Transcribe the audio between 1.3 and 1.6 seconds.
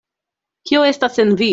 vi?